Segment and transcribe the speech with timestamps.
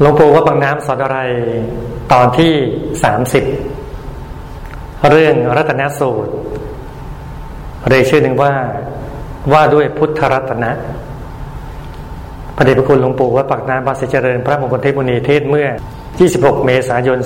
[0.00, 1.18] หลวงปู่ว่าบางน้ำสอนอะไร
[2.12, 2.52] ตอนที่
[3.04, 3.44] สามสิบ
[5.10, 6.32] เรื่องรัตนสูตร
[7.88, 8.52] เรียกชื่อหนึ่งว่า
[9.52, 10.70] ว่าด้วยพุทธรัตนะ
[12.56, 15.68] พระเดชพระคุณหลวงปู่วัดปากน้ำบาสิเจริญ พระมงคลเทพมุนีเทศเมื่อ
[16.16, 17.18] 26 เมษายน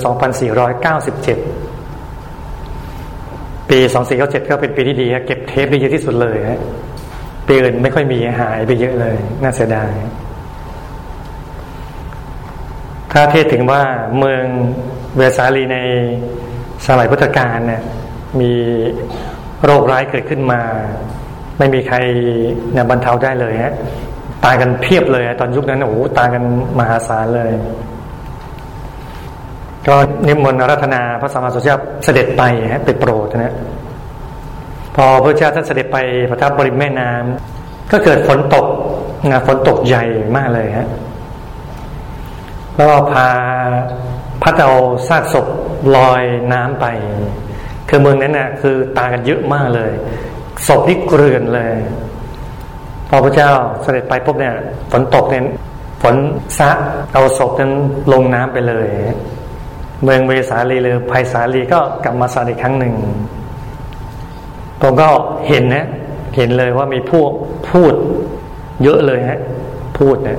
[2.00, 3.78] 2497 ปี
[4.14, 6.60] 2497 ก็เป็นปีที่ดีเก็บเทปได้เยอะที่สุดเลยฮะ
[7.46, 9.92] ปีอื่นไม่ค่อยมีหายไปเยอะเลย น่าเสียดาย
[13.12, 13.82] ถ้าเทศถึงว่า
[14.18, 14.44] เมือง
[15.16, 15.78] เวสาลีใน
[16.86, 17.82] สมัยพุทธกาลเนี่ย
[18.40, 18.52] มี
[19.64, 20.60] โรคร้ายเกิดขึ้นมา
[21.58, 21.96] ไม่มีใคร
[22.72, 23.74] เนี่ยบรรเทาได้เลยฮะ
[24.44, 26.42] ตายกันเพียบเลยตอนยุคนั้นโอ้โหตายกัน
[26.78, 27.50] มหาศาลเลย
[29.86, 29.94] ก็
[30.26, 32.42] นิมนต์รัตนาพระสัมมาสัมพุทธเจ้าเสด็จไป
[32.72, 33.54] ฮะไปโปรดนะ
[34.96, 35.98] พอพระเจ้าท่านเสด็จไป
[36.30, 38.66] ประทับบริมแม่น้ำก็เกิดฝนตก
[39.32, 40.04] นะฝนตกใหญ่
[40.36, 40.88] มากเลยฮะ
[42.74, 43.28] แล้วพา
[44.42, 44.72] พัดเอา
[45.08, 45.46] ซากศพ
[45.96, 46.86] ลอยน้ำไป
[47.88, 49.92] คือเมืองนั้นน่ะคือตากันเยอะมากเลย
[50.66, 51.74] ศพที่เกลื่อนเลย
[53.08, 53.50] พอพระเจ้า
[53.82, 54.54] เสด็จไปปุ๊บเนี่ย
[54.92, 55.44] ฝนตกเนี่ย
[56.02, 56.16] ฝน
[56.58, 56.76] ซัก
[57.12, 57.72] เอาศพนั้น
[58.12, 58.88] ลงน้ำไปเลย
[60.04, 62.94] เมืองเวสาลีหรือภัยสาลีก็กลับมาสางอีกครั้งหนึ่ง
[64.82, 65.08] ผมก็
[65.48, 65.86] เห็นนะ
[66.36, 67.30] เห็นเลยว่ามีพวก
[67.70, 67.94] พูด
[68.82, 69.40] เยอะเลยฮะ
[69.98, 70.38] พูดเนี่ย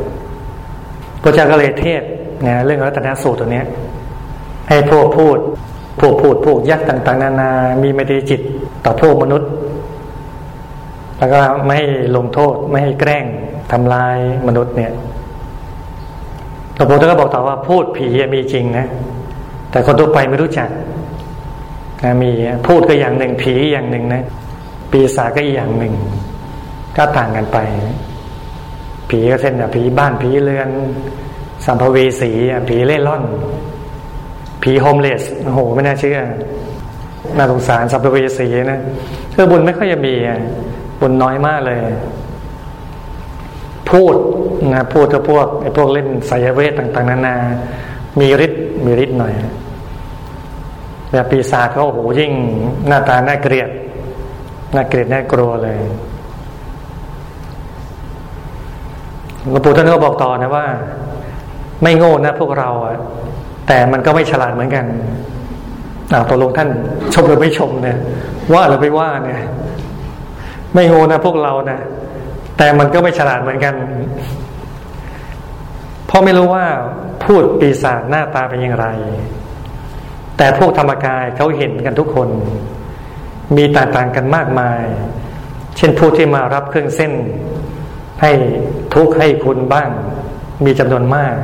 [1.21, 2.03] พระเจ้าก็เลยเทศ
[2.45, 3.65] นะเรื่องรัตนสูตรตัวเนี้ย
[4.69, 5.37] ให้พวกพูด
[5.99, 7.49] พวกพูดพวกยักษ์ต่าง ๆ นานา
[7.83, 8.41] มีมตรีจิต
[8.85, 9.49] ต่อพวกมนุษย์
[11.17, 13.25] แล้วก็ไม่ให้ลงโทษไม่ให้แกล้ง
[13.71, 14.91] ทำลายมนุษย์เนี่ย
[16.75, 18.85] หลวงปู่ท่านก็บอกต่อว่าพูดผีมีจริงนะ
[19.71, 20.69] แต่คนทั่วไปไม่รู้จัก
[22.03, 22.31] นะมี
[22.67, 24.23] พูดก็อย่างหนึ่งผีอย่างหนึ่งนะ
[24.91, 25.93] ปีศาจก็อีกอย่างหนึ่ง
[26.97, 27.57] ก็ต่างกันไป
[29.09, 30.69] ผีก็เช่นแบบผีบ้านผีเรือน
[31.65, 32.31] สัมภเวสี
[32.67, 33.23] ผีเล่ร่อน
[34.63, 36.19] ผีโฮมเลสโอ้โหไม่น่าเชื่อ
[37.37, 38.79] น่าสงสารสัมภเวสีนะ
[39.33, 40.13] เออบุญไม่ค่อยจะมี
[40.99, 41.79] บุญน้อยมากเลย
[43.89, 44.15] พูด
[44.73, 47.35] นะพูดกับพวกไอ้พวกเล่นไสยเวทต่างๆ นานา
[48.19, 49.33] มีฤทธิ์มีฤทธิ์หน่อย
[51.11, 52.31] แบบปีศาจเขาโอ้โหยิ่ง
[52.87, 53.69] หน้าตาน่าเกลียด
[54.75, 55.79] น่าเกลียดน่ากลัวเลย
[59.49, 60.65] หลวงปู่ท่านก็บอกต่อนะว่า
[61.83, 62.97] ไม่โง่นะพวกเราอะ
[63.67, 64.85] แต่มันก็ไม่ฉลาดเหมือนกัน
[66.13, 66.69] อ่าตกลงท่าน
[67.13, 67.97] ชมหรือไม่ชมเนี่ย
[68.53, 69.41] ว่าหรือไม่ว่าเนี่ย
[70.73, 71.79] ไม่โง่นะพวกเรานะ
[72.57, 73.73] แต่มันก็ไม่ฉลาดเหมือนกัน
[76.07, 76.65] เพราะไม่รู้ว่า
[77.23, 78.87] พูดปีศาจหน้าตาเป็นอย่างไร
[80.37, 82.29] แต่พวกธรรมกายเขาเห็นกันทุกคน
[83.57, 84.81] มีต่างๆกันมากมาย
[85.77, 87.13] เช่นผู้ที่มารับเครื่องเส้น
[88.21, 88.31] ให้
[88.93, 89.89] ทุกข์ให้คุณบ้าง
[90.65, 91.35] มีจำนวนมาก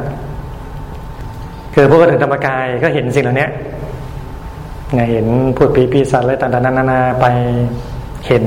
[1.82, 3.48] คือพวกถึงธรรมกายก็เห็นสิ่งเหล่านี้
[4.94, 7.26] ไงเห็นพูดปีปีสัตว์อะไรต่างๆนานาไป
[8.28, 8.44] เห็น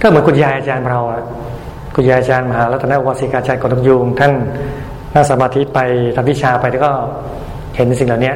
[0.00, 1.22] ก็เหมือนคุณยายอาจารย์เราอะ
[1.94, 4.32] คุณยายอาจารย์มหารัตนวสิกาจารย์กรมยุงท่าน
[5.14, 5.78] นั่งสมาธิไป
[6.16, 6.92] ทำวิชาไปแล้วก็
[7.76, 8.32] เห็นสิ่งเหล่านี้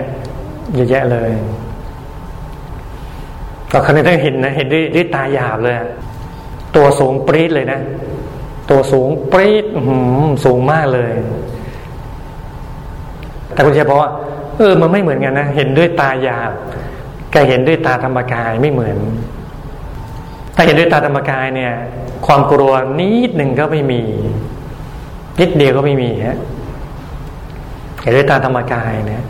[0.74, 1.30] เยอะแยะเลย
[3.72, 5.74] ก็ครั้นี้ท่านเห็นนะเห็นด้วยด้วยตาหยาบเลย
[6.76, 7.80] ตัวสูงปรี๊ดเลยนะ
[8.70, 9.64] ตัวสูงปรี๊ด
[10.44, 11.12] สูงมากเลย
[13.52, 14.10] แต่คุณจะบอกว่า
[14.56, 16.38] เออมันไม่เหมือนกันนะเห็นด้วยตายา
[17.32, 18.96] แกเห็นด้วยตาธรรมกายไม่เหมือน
[20.54, 21.72] ถ้าเห็นด้วยตาธรรมกายเนี่ย
[22.26, 24.02] ความกลัวนิดหนึ่งก็ไม่มี
[25.40, 26.38] นิดเดียวก็ไม่มีฮะ
[28.02, 29.24] เห็นด้วยตาธรรมกายนะ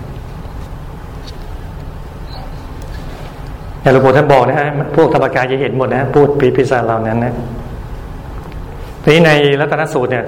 [3.81, 7.35] แต่หลวงปู่ท่านบอกนะฮะพวกธรรมกายจะเห็นหมดนะ พูดปีพิศาเหล่านั้นนะ
[9.03, 10.25] ทีนี้ในรัตนสูตรเนี่ย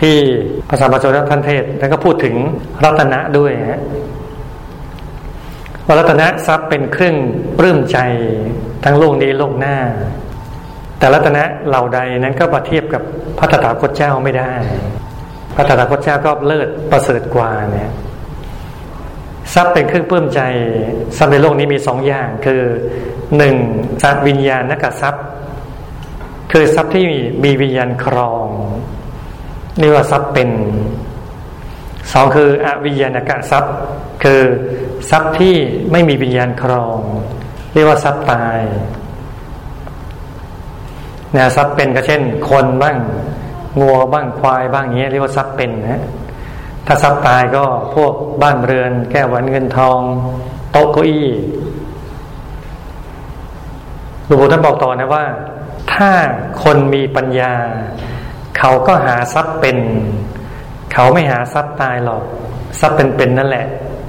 [0.00, 0.16] ที่
[0.70, 2.34] ภาษาบาลีท่านเทศแล้วก็พูดถึง
[2.84, 3.80] รัตนะด้วยฮะ
[5.86, 7.16] ว่ารัตนะทรัพย์เป็นเครื่อง
[7.58, 7.98] ปลื้มใจ
[8.84, 9.76] ทั้งโลกนี้โลกหน้า
[10.98, 13.02] แต่รัตนะเหล่าใดนั้นก็มาเทียบกับ
[13.38, 14.52] พระตถาคตเจ้าไม่ได้
[15.54, 17.90] พระตถาคตเจ้าก็เลิศประเสริฐกว่าเนี่ย
[19.54, 20.40] ทรัพย์เป็นเครื่องปลื้มใจ
[21.16, 22.62] ทรัพย์ในโลกนี้มีสองอย่างคือ
[23.36, 23.54] หนึ่ง
[24.02, 25.24] ทรัพย์วิญญาณนักทรัพย์
[26.52, 27.04] คือทรัพย์ที่
[27.44, 28.46] มีวิญญาณครอง
[29.80, 30.48] นี่ว่าทรัพย์เป็น
[32.12, 33.74] สองคืออวิญญาณกะทรัพย์
[34.22, 34.42] คือ
[35.10, 35.54] ทรัพย์ที่
[35.92, 36.98] ไม่มีวิญญาณครอง
[37.74, 38.60] เรียกว่าทรัพย์ตาย
[41.36, 42.96] นี่ยทรัพย์เป็นก็เช่น คนบ้าง
[43.80, 46.02] งัวบ้างควายบ้างเงี้ยเรียกว่าทรัพย์เป็นนะ
[46.86, 47.64] ถ้าทรัพย์ตายก็
[47.94, 48.12] พวก
[48.42, 50.00] บ้านเรือน แก้ววันเงินทอง
[50.72, 51.28] โต๊ะเก้าอี้
[54.26, 55.24] หลวงปู่ท่านบอกต่อนะว่า
[55.92, 56.10] ถ้า
[56.62, 57.52] คนมีปัญญา
[58.58, 59.76] เขาก็หาทรัพย์เป็น
[60.92, 62.22] เขาไม่หาทรัพย์ตายหรอก
[62.80, 63.66] ทรัพย์เป็นๆนั่นแหละ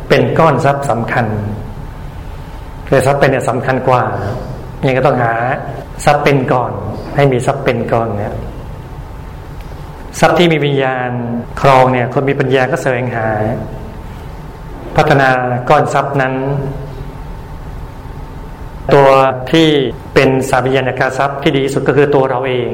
[0.10, 1.26] เป็นก้อนทรัพย์สำคัญ
[2.88, 4.04] คือทรัพย์เป็นเนี่ยสำคัญกว่า
[4.86, 5.34] ยังก็ต้องหา
[6.06, 6.72] ทรัพย์เป็นก่อน
[7.16, 8.36] ให้มีทรัพย์เป็นก่อนเนี่ย
[10.20, 11.10] ทรัพย์ที่มีวิญญาณ
[11.62, 13.28] ครองเนี่ย คนมีปัญญาก็แสวงหา
[14.96, 15.30] พัฒนา
[15.70, 16.34] ก้อนทรัพย์นั้น
[18.94, 19.10] ตัว
[19.52, 19.68] ที่
[20.14, 22.72] เป็นสาวิญญาณกาทรัพย์ที่ดีที่สุดก็คือตัวเราเอง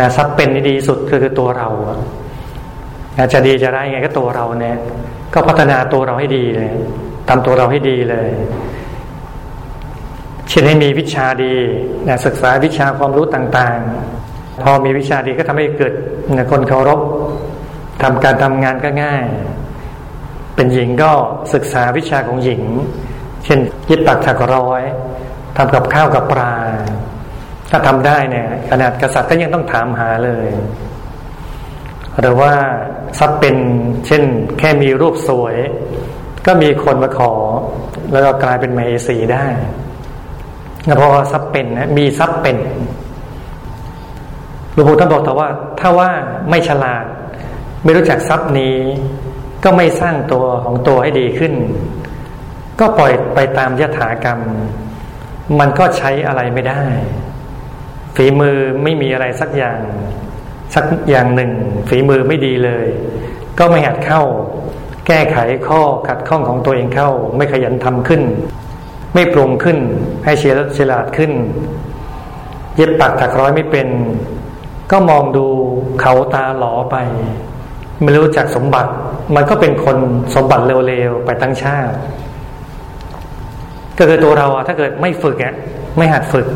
[0.00, 1.68] นะทรัพย์เป็นที่ดีสุดคือตัวเรา
[3.32, 4.76] จะดีจะได้ไงก็ตัวเราเนี่ย
[5.34, 6.70] ก็พัฒนาตัวเราให้ดีเลย
[7.28, 8.28] ทำตัวเราให้ดีเลย
[10.48, 11.54] เช่นให้มีวิชาดี
[12.08, 15.92] นะศึกษาวิชาความรู้ต่างๆ พอมีวิชาดีก็ทำให้เกิด
[16.50, 17.00] คนเคารพ
[18.02, 19.24] ทำการทำงานก็ง่าย
[20.54, 21.10] เป็นหญิงก็
[21.54, 22.62] ศึกษาวิชาของหญิง
[23.44, 23.58] เช่น
[23.90, 24.82] ยึดปักถักร้อย
[25.56, 26.54] ทำกับข้าวกับปลา
[27.76, 30.48] ถ้าทำได้เนี่ยขนาดกษัตริย์ก็ยังต้องถามหาเลย
[32.20, 32.52] หรือว่า
[33.18, 33.56] ทรัพย์เป็น
[34.06, 34.22] เช่น
[34.58, 35.56] แค่มีรูปสวย
[36.46, 37.32] ก็มีคนมาขอ
[38.12, 39.46] แล้วก็กลายเป็นเมสีได้
[40.96, 42.56] เพราะว่าทรัพย์เป็นนะมีทรัพย์เป็น
[44.72, 45.48] หลวงปู่ท่านบอกแต่ว่า
[45.80, 46.10] ถ้าว่า
[46.50, 47.04] ไม่ฉลาด
[47.82, 48.76] ไม่รู้จักทรัพย์นี้
[49.64, 51.52] ก็ไม่สร้างตัวของตัวให้ดีขึ้น
[52.80, 54.40] ก็ปล่อยไปตามยถากรรม
[55.58, 56.82] มันก็ใช้อะไรไม่ได้
[58.16, 59.80] ฝีมือไม่มีอะไรสักอย่าง
[60.74, 61.50] สักอย่างหนึ่ง
[61.88, 62.86] ฝีมือไม่ดีเลย
[63.58, 64.22] ก็ไม่หัดเข้า
[65.06, 65.38] แก้ไข
[65.68, 68.22] ข้อขัดข้องของตัวเองเข้า ไม่ขยันทำขึ้น
[69.14, 69.78] ไม่ปรุงขึ้น
[70.24, 71.32] ให้เฉลียฉลาดขึ้น
[72.76, 73.88] เย็บปักถักร้อยไม่เป็น
[74.92, 75.46] ก็มองดู
[76.00, 76.96] เขาตาหลอไป
[78.02, 78.90] ไม่รู้จักสมบัติ
[79.34, 79.96] มันก็เป็นคน
[80.34, 81.94] สมบัติเร็วๆไปตั้งชาติ
[83.98, 85.54] ก็คือตัวเราอะถ้าเกิดไม่ฝึกอะ
[85.96, 86.46] ไม่หัดฝึก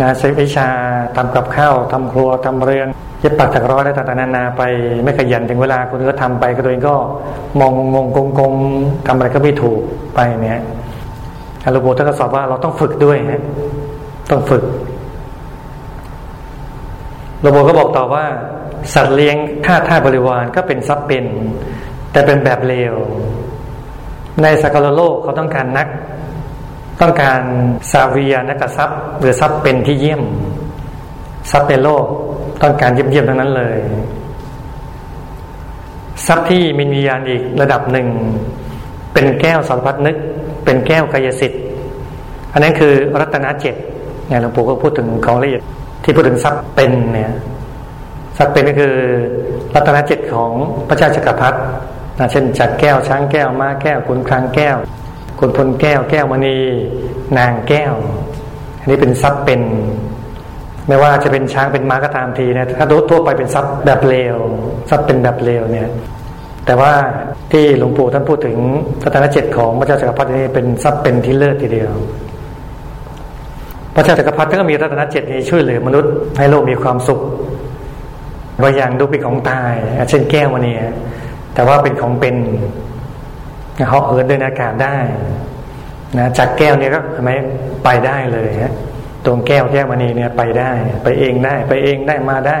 [0.00, 0.68] นะใช้วิชา
[1.16, 2.88] ทำกับข้าวทำครัวทำเรือน
[3.20, 4.62] เย็บปักถักร้อยได้ต่างๆนานาไป
[5.04, 6.94] ไม่ขยันถึงเวลาคนอื่นก็ทำไปก็ตัวเองก็
[7.60, 8.06] มองงง
[8.38, 8.54] งง
[9.06, 9.80] ทำอะไรก็ไม่ถูก
[10.14, 10.62] ไปเนี่ย
[11.64, 13.42] อาลูโบท่านก็สอนว่าเราต้องฝึกด้วยฮะ
[14.30, 14.64] ต้องฝึก
[17.40, 18.24] โลโบก็บอกต่อว่า
[18.94, 19.36] สัตว์เลี้ยง
[19.66, 21.24] ท่าท่าบริวารก็เป็นทรัพย์เป็น
[22.12, 22.94] แต่เป็นแบบเลว
[24.42, 25.86] ในสกลโลกเขาต้องการนัก
[27.00, 27.40] ต้องการ
[27.92, 30.22] สาวียนักทรัพย์หรือทรัพย์เป็นที่เยี่ยม
[31.50, 32.04] ทรัพย์ในโลก
[32.62, 33.78] ต้องการเยี่ยมเยี่ยมทั้งนั้นเลย
[36.26, 38.06] ทรัพย์ที่มีวิญญาณอีกระดับหนึ่ง
[39.12, 40.16] เป็นแก้วสารพัดนึก
[40.64, 41.60] เป็นแก้วกายสิทธิ์
[42.52, 43.74] อันนั้นคือรัตนเจ็ด
[44.28, 45.62] เนี่ยหลวงปู่ก็พูดถึงของละเอียด
[46.04, 47.32] ที่พูดถึงทรัพย์เป็นเนี่ย
[48.38, 48.94] ทรัพย์เป็นก็คือ
[49.74, 50.50] รัตนเจ็ดของ
[50.88, 51.58] พระเจ้าจักรพรรดิ
[52.18, 54.76] นะเช่นจักแก้วช้างแก้วม้าแก้วขุนคลังแก้ว
[55.38, 56.56] ขุนพลแก้วแก้วมณี
[57.38, 57.94] นางแก้ว
[58.80, 59.60] อันนี้เป็นทรัพย์เป็น
[60.88, 64.36] ไม่ว่าจะเป็นช้างเป็นม้าก็ตามทีนะถ้าทั่วไปเป็นทรัพย์แบบเลว
[64.90, 65.88] ทรัพย์เป็นแบบเลวเนี่ย
[66.66, 66.92] แต่ว่า
[67.52, 68.56] ที่หลวงปู่ท่านพูดถึง
[69.04, 71.92] รัตนเจ็ดของพระเจ้าจักรพรรดินี่เป็นทรัพย์เป็นที่เลิศทีเดียว
[73.94, 77.20] พระเจ้าจักรพรรดิก็มีรัตนเจ็ดนี้ช่วยเหลือมนุษย์ให้โลกมีความสุข
[78.62, 79.74] บางอย่างดูเป็นของตาย
[80.08, 80.72] เช่นแก้วมณี
[81.54, 82.36] แต่ว่าเป็นของเป็น
[83.88, 84.96] เขาเอินเดินอากาศได้
[86.18, 87.30] นะจากแก้วเนี่ยก็ทำไม
[87.84, 88.74] ไปได้เลยฮะ
[89.24, 90.72] ตรงแก้วแก้วมณีเนี่ยไปได้
[91.02, 92.58] ไปเองได้ ไปเองได้มาได้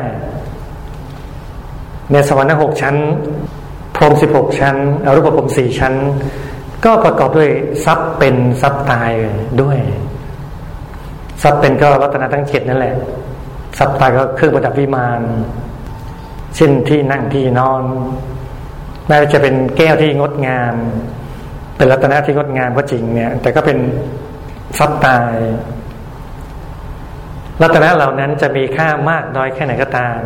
[2.12, 2.96] ในสวรรค์หกชั้น
[3.96, 5.94] พรมสิบหกชั้นอรูปภพสี่ชั้น
[6.84, 7.50] ก็ประกอบด้วย
[7.84, 9.12] ทรัพย์เป็นทรัพย์ตาย
[9.62, 9.78] ด้วย
[11.42, 12.94] ทรัพย์เป็นก็รัตนาทั้งเจ็ดนั่นแหละ
[13.78, 15.20] ทรัพย์ตายก็เครื่องประดับวิมาน
[16.56, 17.82] เช่นที่นั่งที่นอน
[19.08, 20.74] แม้จะเป็นแก้วที่งดงาม
[21.76, 23.78] เป็นรัตนะที่งดงามก็จริงเนี่ย แต่ก็เป็น
[24.78, 25.34] ทรัพย์ตาย
[27.62, 30.20] รัตนะเหล่านั้นจะมีค่ามากน้อยแค่ไหนก็ตาม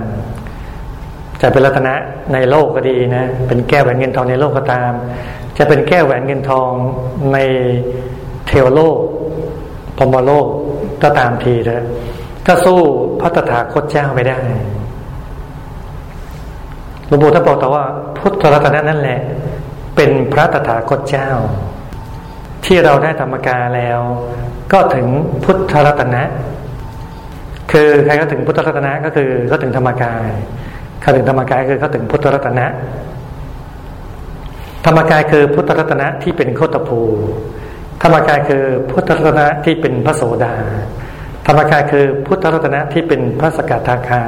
[1.41, 1.95] จะเป็นรัตนะ
[2.33, 4.93] ในโลกก็ดีนะ เป็นแก้วแหวนเงินทองในโลกก็ตาม
[5.59, 6.71] จะเป็นแก้วแหวนเงินทอง
[7.33, 7.39] ใน
[8.47, 8.99] เทวโลก
[9.99, 10.47] พมโลก
[11.03, 11.85] ก็ตามทีเถอะ
[12.47, 12.79] ก็สู้
[13.21, 14.39] พระตถาคตเจ้าไม่ได้
[17.09, 17.85] หลวงปู่ท่านบอกแต่ว่า
[18.19, 19.21] พุทธรัตนะนั่นแหละ
[19.97, 21.29] เป็นพระตถาคตเจ้า
[22.65, 24.01] ที่เราได้ธรรมกาแล้ว
[24.73, 25.07] ก็ถึง
[25.45, 26.23] พุทธรัตนะ
[27.73, 30.29] คือใครก็ถึงพุทธรัตนะก็คือก็ถึงธรรมกาย
[31.01, 32.67] เขาถึงธรรมกายคือเขาถึงพุทธรัตนะ
[34.87, 37.01] ธรรมกายคือพุทธรัตนะที่เป็นโคตภู
[38.03, 40.55] ธรรมกายคือพุทธรัตนะที่เป็นพระโสดา
[41.47, 44.23] ธรรมกายคือพุทธรัตนะที่เป็นพระสกทาคา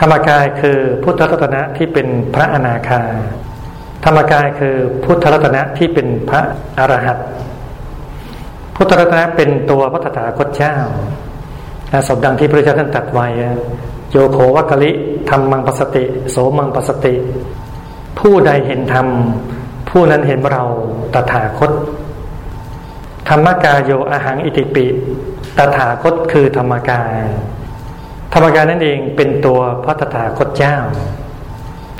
[0.00, 3.02] ธรรมกายคือพุทธรัตนะที่เป็นพระอนาคา
[4.04, 4.74] ธรรมกายคือ
[5.04, 6.40] พุทธรัตนะที่เป็นพระ
[6.78, 7.18] อรหัต
[8.76, 10.76] พุทธรัตนะเป็นตัวพระตถาคตเจ้า
[12.08, 13.26] สมดังที่พระเจ้าท่านตรัสไว้
[14.10, 14.90] โยโควัคลิ
[15.30, 17.14] ธรรมังปสติ โสมังปสติ
[18.18, 19.06] ผู้ใดเห็นธรรม
[19.90, 20.64] ผู้นั้นเห็นเรา
[21.14, 21.72] ตถาคต
[23.28, 24.86] ธรรมกายโยอาหังอิติปิ
[25.58, 27.14] ตถาคตคือธรรมกาย
[28.34, 30.76] ธรรมกายนั่นเองเป็นตัวพระตถาคตเจ้า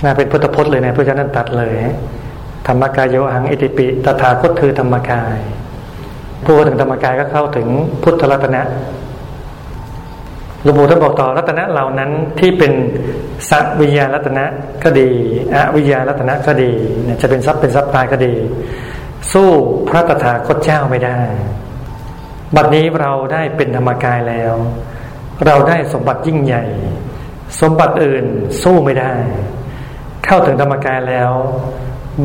[0.02, 1.74] น่าเป็นพุทธพจน์เลยนะพระเจ้านั้นตัดเลย
[2.66, 5.38] ธรรมกายโยอาหังอิติปิตถาคตคือธรรมกาย
[6.44, 7.68] ผู้ถึงธรรมกายก็เข้าถึง
[8.02, 8.62] พุทธรัตนะ
[10.62, 12.10] หลวงปู่ท่านบอกต่อรัตนะเหล่านั้น
[12.40, 12.72] ที่เป็น
[13.50, 14.44] สัวิญญารัตนะ
[14.84, 15.08] ก็ดี
[15.54, 16.70] อวิญญารัตนะก็ดี
[17.20, 18.34] จะเป็นทรัพย์เป็นทรัพย์ตายก็ดี
[19.32, 19.48] สู้
[19.88, 21.18] พระตถาคตเจ้าไม่ได้
[22.56, 24.54] บัดนี้เราได้เป็นธรรมกายแล้ว
[25.46, 26.64] เราได้สมบัติยิ่งใหญ่
[27.60, 28.24] สมบัติอื่น
[28.62, 29.12] สู้ไม่ได้
[30.24, 31.30] เข้าถึงธรรมกายแล้ว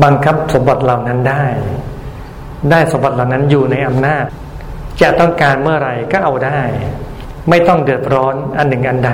[0.02, 1.44] บังคับสมบัติเหล่านั้นได้
[2.70, 4.24] ได้สมบัติเหล่านั้นอยู่ในอำนาจ
[5.00, 6.60] จะต้องการเมื่อไหร่ก็เอาได้
[7.50, 9.12] ไม่ต้องเดือดร้อนอันหนึ่งอันใด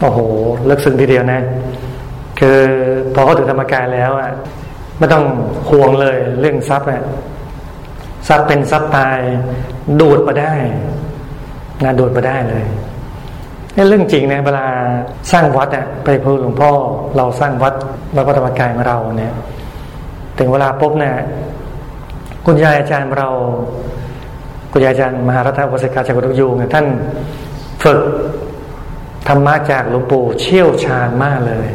[0.00, 0.18] โอ้โห
[0.68, 1.40] ลึกซึ้งทีเดียวนะ
[2.38, 2.60] คือ
[3.14, 4.30] พอเขาถึงธรรมกายแล้วอะ
[4.98, 5.24] ไม่ต้อง
[5.70, 7.02] ห่วงเลยเรื่องทรัพย์อะ
[8.28, 9.18] ทรัพย์เป็นทรัพย์ตาย
[10.00, 10.54] ดูดมาได้
[11.84, 12.64] นะดูดมาได้เลย
[13.76, 14.66] นี่เรื่องจริงนะเวลา
[15.32, 16.70] สร้างวัดอะไปพูดหลวงพ่อ
[17.16, 17.74] เราสร้างวัด
[18.16, 19.34] วัดพระธรรมกายของเราเนี่ย
[20.38, 21.14] ถึงเวลาปุ๊บเนี่ย
[22.46, 23.28] คุณยายอาจารย์เรา
[24.72, 26.86] คุณยายอาจารย์มหารัตวสิกาจากกุฎยูเนี่ยท่าน
[27.82, 28.00] ฝึก
[29.28, 31.68] ธรรมะจากหลวงปู่เชี่ยวชาญมากเลย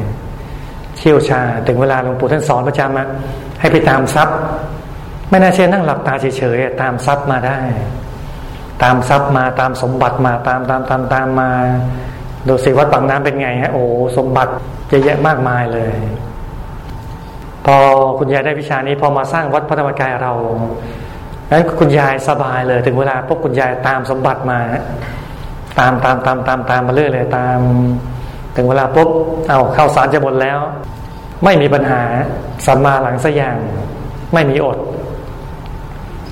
[0.97, 3.07] เชี่ยวชาญถึงเวลาหลวงปู่ท่านสอนประจำอะ
[3.59, 4.37] ให้ไปตามทรัพย์
[5.29, 7.59] ไม่น่าเชื่อนั่งหลับตาเฉยๆตามทรัพย์มาได้
[8.83, 11.49] ตามทรัพย์มาตามสมบัติมาตามตามตามตามมา
[12.47, 13.83] ดูสิวัดปากน้ำเป็นไงฮะโอ้
[14.17, 14.51] สมบัติ
[14.89, 15.95] เยอะแยะมากมายเลย
[17.65, 17.77] พอ
[18.19, 20.33] คุณยายได้วิชานี้พอมาสร้างวัดพระธรรมกายเรา
[21.51, 24.59] นั้นคุณยายสบายเลย ถึงเวลาพวกคุณยายตามสมบัติมา
[25.79, 27.59] ตามตามตามตามตามมาเรื่อยเลยตาม
[28.55, 29.09] ถึงเวลาปุ๊บ
[29.49, 30.59] เอาเข้าสารจะหมดแล้ว
[31.43, 32.01] ไม่มีปัญหา
[32.65, 33.57] สัมมาหลังสอย่าง
[34.33, 34.77] ไม่มีอด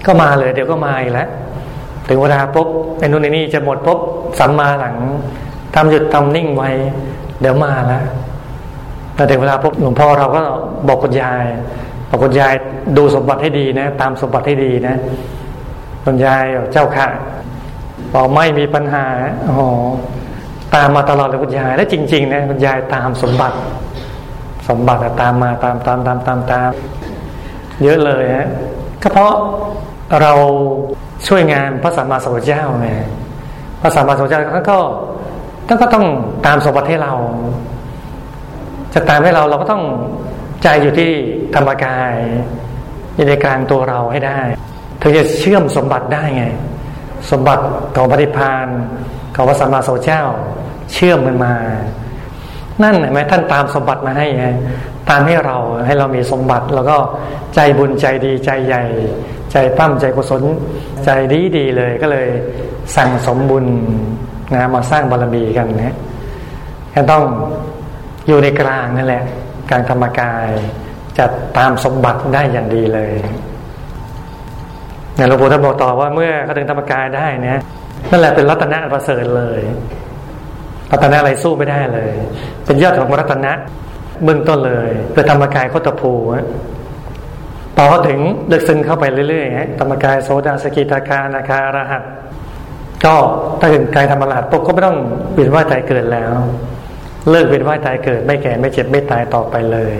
[0.05, 1.29] ก็มาเลย เดี๋ยวก็มาอีกแล้ว
[2.09, 2.67] ถึงเวลาปุ๊บ
[2.99, 3.99] ไอ้นู่นไอ้นี่จะหมดปุ๊บ
[4.39, 4.95] สัมมาหลัง
[5.75, 6.69] ทำหยุดทำนิ่งไว้
[7.41, 8.03] เดี๋ยวมาแล้ว
[9.15, 10.41] แต่ถึงเวลาปุ๊บหลวงพ่อเราก็
[10.87, 11.43] บอกคุณยาย
[12.09, 12.53] บอกคุณยาย
[12.97, 14.95] ดูสมบัติให้ดีนะ ตามสมบัติให้ดีนะ
[16.05, 17.07] คุณยายเจ้าค่ะ
[18.13, 19.05] บอกไม่มีปัญหา
[19.49, 19.57] อ๋อ
[20.75, 23.57] ตามมาตลอดเลยคุณยายและจริงๆนะคุณยายตามสมบัติ
[24.69, 26.71] สมบัติตามมาตามตามตามตามตาม
[27.83, 28.47] เยอะเลยฮะ
[29.01, 29.33] ก็เพราะ
[30.21, 30.33] เรา
[31.27, 32.89] ช่วยงานพระสัมมาสัมพุทธเจ้าไง
[33.81, 34.79] พระสัมมาสัมพุทธเจ้าท่านก็
[35.67, 36.05] ท่านก็ต้อง
[36.45, 37.13] ตามสมบัติให้เรา
[38.93, 39.83] จะตามให้เราเราก็ต้อง
[40.63, 41.11] ใจอยู่ที่
[41.55, 42.13] ธรรมกาย
[43.15, 44.39] อยู่ในกลางตัวเราให้ได้
[45.01, 46.45] ถึงจะเชื่อมสมบัติได้ไง
[47.31, 47.63] สมบัติ
[47.95, 48.67] ของปฏิพาน
[49.35, 50.23] ของพระสัมมาสัมพุทธเจ้า
[50.93, 51.55] เชื่อมมันมา
[52.83, 54.47] นั่นเห็นไหมท่านตามสมบัติมาให้ไง
[55.09, 56.97] ตามให้เราให้เรามีสมบัติ แล้วก็
[57.55, 58.83] ใจบุญใจดีใจใหญ่
[59.51, 60.43] ใจปั้มใจกุศล
[61.05, 62.27] ใจดีดีเลยก็เลย
[62.95, 63.65] สั่งสมบุญ
[64.53, 65.95] นะมาสร้างบารมีกันนะ
[66.95, 67.23] ก็ต้อง
[68.27, 69.23] อยู่ในกลางนั่นแหละ
[69.71, 70.47] การธรรมกาย
[71.17, 71.25] จะ
[71.57, 73.11] ตามสมบัติได้อย่างดีเลย
[75.15, 77.55] เนี่ยหลวงปู่ท่านบอกต่อว่าเมื่อเขาถึงธรรมกายได้นี่
[78.09, 79.61] นั่นแหละเป็นรัตนะประเสริฐเลย
[80.91, 82.11] รัตนะอะไรสู้ไม่ได้เลย
[82.65, 83.53] เป็นยอดของรัตนะ
[84.23, 86.13] เบื้องต้นเลยคือธรรมกายโคตภู
[87.75, 92.03] พอเขาถึงเลึกซึ้งเข้าไปเรื่อยๆธรรมกายโสดาสกิตาคานาคารหัส
[93.03, 93.15] ก็
[93.59, 94.97] ถ้าถึงกายธรรมรหัสปุ๊บก็ไม่ต้อง
[95.33, 96.33] เปลี่ยนว่าใจเกิดแล้ว
[97.29, 99.93] เลิกเวียนว่ายตายเกิด ไม่แก่ไม่เจ็บไม่ตายต่อไปเลย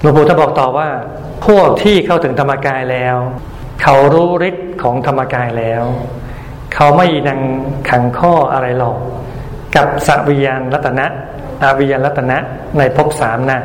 [0.00, 0.88] หลวงปู่ท่านบอกต่อว่า
[1.46, 3.16] พวกที่เข้าถึงธรรมกายแล้ว
[3.82, 5.82] เขารู้ฤทธิ์ของธรรมกายแล้ว
[6.74, 7.40] เขาไม่นัง
[7.90, 8.98] ขังข้ออะไรหรอก
[9.76, 11.06] กับสวิญญาณรัตนะ
[11.62, 12.38] อาวิญญาณรัตนะ
[12.78, 13.60] ในภพสามนะ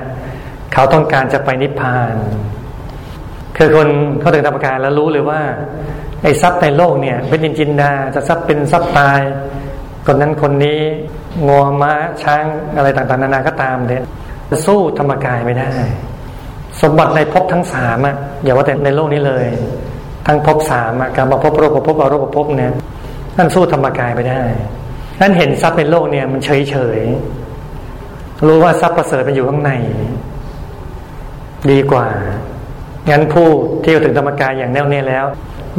[0.73, 2.15] เขาต้องการจะไปนิพพาน
[3.57, 3.87] คือคน
[4.19, 5.41] เขาถึงธรรมกายแล้วรู้เลยว่า
[6.23, 9.21] ไอ้ทรัพย์ในโลกเนี่ย เป็นจินดาจะทรัพย์เป็นทรัพย์ตาย
[10.05, 10.79] คนนั้นคนนี้
[11.47, 12.43] งัวม้าช้าง
[12.77, 14.03] อะไรต่างๆ นานาก็ตามเนี่ย
[14.65, 15.71] สู้ธรรมกายไม่ได้
[16.81, 19.45] สมบัติในภพทั้งสามอะอย่าว่าแต่ในโลกนี้เลย
[20.27, 22.73] ทั้งภพสามอะการมาพบโรคภพอรูปภพเนี่ย
[23.37, 24.41] นั่นสู้ธรรมกายไม่ได้
[25.21, 26.99] นั่นเห็นทรัพย์ในโลกเนี่ยมันเฉยเฉย
[28.47, 29.71] รู้ว่าทรัพย์ประเสริฐมันอยู่ข้างใน
[31.71, 32.07] ดีกว่า
[33.09, 33.47] งั้นผู้
[33.83, 35.25] ที่ถึงธรรมกายอย่างแน่วแน่แล้ว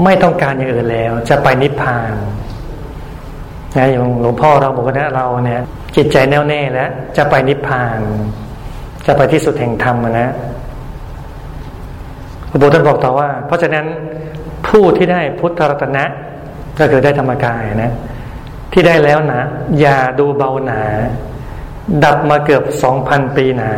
[0.04, 2.12] ไม่ต้องการอย่างอื่นแล้ว จะไปนิพพาน
[3.76, 5.60] นะอย่างหลวงพ่อเราบอกว่าเราเนี่ย
[5.96, 7.98] จิตใจแน่วแน่แล้ว จะไปนิพพาน
[9.06, 10.28] จะไปที่สุดแห่งธรรมนะ
[12.50, 13.86] พระบุตรบอกต่อว่า เพราะฉะนั้น
[14.66, 16.04] ผู้ที่ได้พุทธรัตนะ
[16.78, 17.92] ก็คือได้ธรรมกายนะ
[18.72, 19.42] ที่ได้แล้วนะ
[19.80, 20.82] อย่าดูเบาหนา
[22.04, 23.72] ดับมาเกือบสองพันปีหนา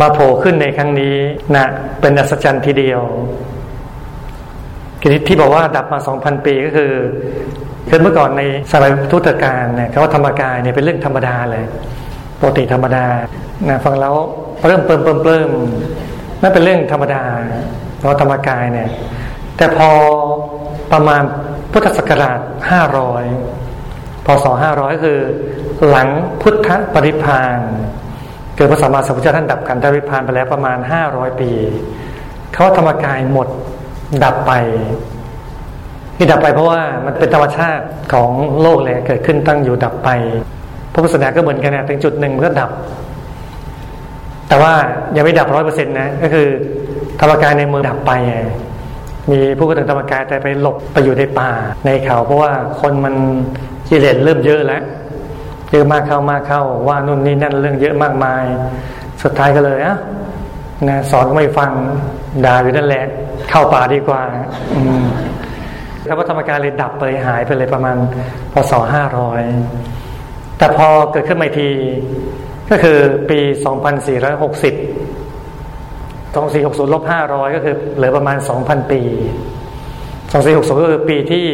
[0.00, 1.16] มาโผล่ขึ้นในครั้งนี้
[1.54, 1.66] นะ
[2.00, 3.02] เป็นอัศจรรย์ทีเดียว
[5.28, 6.92] ที่บอกว่าดับมาสองพันปีก็คือ
[7.88, 11.64] คือเมื่อก่อนในสมัยทุตการเนี่ยเขาธรรมกายเนี่ยเป็นเรื่องธรรมดาเลย
[12.40, 13.06] ปกติธรรมดา
[13.68, 14.14] นะฟังแล้ว
[14.66, 15.50] เริ่มเปิมเปิมเปิม
[16.42, 17.22] นั่นเป็นเรื่องธรรมดา
[17.98, 18.88] เพราะธรรมกายเนี่ย
[19.56, 19.88] แต่พอ
[20.92, 21.22] ประมาณ
[21.72, 22.38] พุทธศักราช
[22.70, 23.24] ห้าร้อย
[24.44, 25.18] ศห้าร้อยคือ
[25.88, 26.08] หลัง
[26.40, 27.58] พุทธปริพาน
[28.56, 31.50] เกิดพระสัมมาสัมพุทธเจ้าท่านดับกันปริพานไปแล้วประมาณห้าร้อยปี
[32.54, 33.48] เขาธรรมกายหมด
[34.24, 34.52] ดับไป
[36.16, 40.10] ที่ดับไปเพราะว่ามันเป็นธรรมชาติของโลกเลยเกิดขึ้นตั้งอยู่ดับไป
[40.92, 42.70] พระพุทธศาสนาก็เหมือนกันนะถึงจุดหนึ่งมันก็ดับ
[44.48, 44.74] แต่ว่า
[45.16, 46.46] ยังไม่ดับร้อยเปอร์เซ็นต์นะก็คือ
[47.20, 48.12] ธรรมกายในเมืองดับไป
[49.30, 51.50] มีผู้ก็ถึงธรรมกายแต่ไปหลบไปอยู่ในป่า
[51.84, 53.14] ในเขา เพราะว่าคนมัน
[53.90, 54.82] กิเลสเริ่มเยอะแล้ว
[55.70, 58.44] เยอะมากเข้ามากเข้า ว่านู่นนี่นั่นเรื่องเยอะมากมาย
[59.22, 59.98] สุดท้ายก็เลยอะ
[60.88, 61.70] นะสอนก็ไม่ฟัง
[62.44, 63.04] ด่าอยู่นั่นแหละ
[63.50, 64.22] เข้าป่าดีกว่า
[66.06, 67.96] แล้วก็ธรรมกายเลยดับไปหายไปเลยประมาณ
[68.52, 69.40] พศห้าร้อย
[70.58, 71.70] แต่พอเกิดขึ้นใหมาที
[72.70, 72.98] ก็คือ
[73.30, 74.74] ปีสองพันสี่ร้อยหกสิบ
[76.34, 79.00] สองสี่หกศูนย์ลบห้าร้อยก็คือเหลือประมาณสองพันปี
[80.32, 81.46] สองสี่หกศูนย์ก็คือปีที่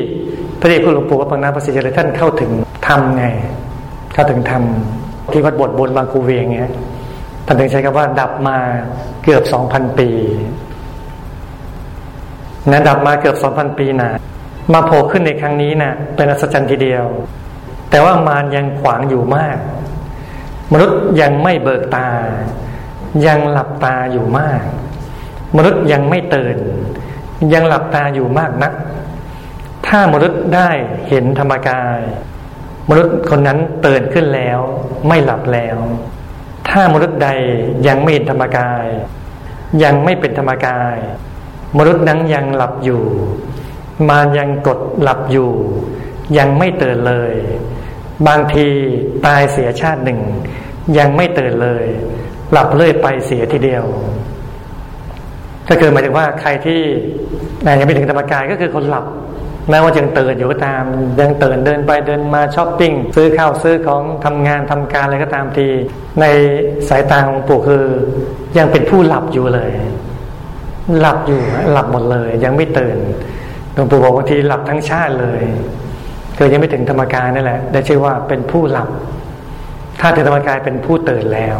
[0.60, 2.50] พระเดชพระหลวงปู่วัดบางนาประสิทธิ์เลยท่านเข้าถึง
[2.86, 3.24] ธรรมไง
[4.14, 4.62] เข้าถึงธรรม
[5.32, 6.70] ที่วัดบทบนบางคูเวียงเงี้ย
[7.46, 8.58] ท่านถึงใช้คำว่า ดับมา
[9.22, 10.08] เกือบสองพันปี
[12.70, 14.10] นะดับมาเกือบสองพันปีนะ
[14.72, 17.04] มาโผล่ขึ้นในครั้งนี้นะ่ะเป็นอัศจรรย์ทีเดียว
[17.90, 19.58] แต่ว่ามารยังขวางอยู่มาก
[20.72, 22.08] มนุษย์ยังไม่เบิกตา
[23.26, 24.62] ยังหลับตาอยู่มาก
[25.56, 26.56] มนุษย์ยังไม่ตื่น
[27.52, 28.72] ยังหลับตาอยู่มากนัก
[29.86, 30.70] ถ้ามนุษย์ได้
[31.08, 31.98] เห็นธรรมกาย
[32.88, 34.58] มนุษย์คนนั้นตื่นขึ้นแล้ว
[35.08, 35.78] ไม่หลับแล้ว
[36.68, 37.28] ถ้ามนุษย์ใด
[37.86, 38.84] ยังไม่เห็นธรรมกาย
[39.82, 40.96] ยังไม่เป็นธรรมกาย
[41.78, 43.02] มนุษย์นั้นยังหลับอยู่
[44.08, 45.50] มารยังกดหลับอยู่
[46.38, 47.32] ยังไม่ตื่นเลย
[48.26, 48.68] บางที
[49.26, 50.20] ตายเสียชาติหนึ่ง
[50.98, 51.84] ยังไม่ตื่นเลย
[52.52, 53.84] หลับเลยไปเสียทีเดียว
[55.66, 56.80] ถ้าเกิดหมายถึงว่าใครที่
[57.80, 59.04] ยังไม่ถึงธรรมกายก็คือคนหลับ
[59.70, 60.84] แม้ว่ายังตื่นอยู่ก็ตาม
[61.20, 65.66] ยังตื่นเดินไปเดินมาช้อปปิ้งซื้อข้าวซื้อของทำงานทำการอะไรก็ตามที
[66.20, 66.24] ใน
[66.88, 67.84] สายตาของปู่คือ
[68.58, 69.70] ยังเป็นผู้หลับอยู่เลย
[71.00, 71.40] หลับอยู่
[71.72, 72.98] หลับหมดเลย ยังไม่ตื่น
[73.74, 75.40] หลวงปู่บอกบางทีหลับทั้งชาติเลย
[76.36, 78.88] เกิดยังไม่ถึงธรรมกายนั่นแหละ ได้ชื่อว่าเป็นผู้หลับ
[80.00, 81.58] ถ้าถึงธรรมกายเป็นผู้ตื่นแล้ว